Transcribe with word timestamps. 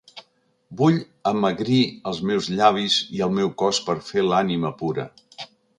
Vull 0.79 0.95
amagrir 1.33 1.83
els 2.13 2.23
meus 2.31 2.49
llavis 2.57 2.99
i 3.19 3.25
el 3.27 3.39
meu 3.41 3.55
cos 3.65 3.85
per 3.91 4.01
fer 4.13 4.29
l’ànima 4.31 4.77
pura. 4.83 5.11